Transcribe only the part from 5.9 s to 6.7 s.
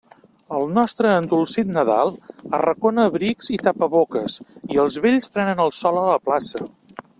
a la plaça.